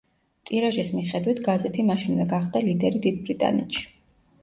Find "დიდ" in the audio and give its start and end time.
3.09-3.25